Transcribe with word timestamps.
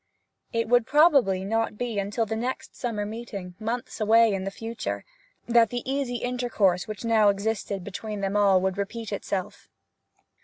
It 0.51 0.67
would 0.67 0.87
probably 0.87 1.41
be 1.41 1.45
not 1.45 1.79
until 1.79 2.25
the 2.25 2.35
next 2.35 2.75
summer 2.75 3.05
meeting, 3.05 3.53
months 3.59 4.01
away 4.01 4.33
in 4.33 4.45
the 4.45 4.49
future, 4.49 5.05
that 5.47 5.69
the 5.69 5.83
easy 5.87 6.15
intercourse 6.15 6.87
which 6.87 7.05
now 7.05 7.29
existed 7.29 7.83
between 7.83 8.21
them 8.21 8.35
all 8.35 8.59
would 8.61 8.79
repeat 8.79 9.11
itself. 9.11 9.69